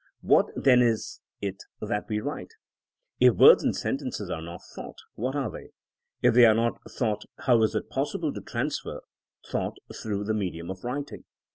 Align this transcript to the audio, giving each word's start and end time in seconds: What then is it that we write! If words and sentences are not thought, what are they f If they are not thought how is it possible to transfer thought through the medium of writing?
What 0.21 0.47
then 0.55 0.81
is 0.81 1.21
it 1.41 1.57
that 1.79 2.09
we 2.09 2.19
write! 2.21 2.49
If 3.19 3.35
words 3.35 3.63
and 3.63 3.75
sentences 3.75 4.31
are 4.31 4.41
not 4.41 4.61
thought, 4.73 4.97
what 5.13 5.35
are 5.35 5.51
they 5.51 5.65
f 5.65 5.71
If 6.23 6.33
they 6.33 6.45
are 6.47 6.55
not 6.55 6.79
thought 6.89 7.25
how 7.41 7.61
is 7.61 7.75
it 7.75 7.91
possible 7.91 8.33
to 8.33 8.41
transfer 8.41 9.01
thought 9.47 9.77
through 9.93 10.23
the 10.23 10.33
medium 10.33 10.71
of 10.71 10.83
writing? 10.83 11.25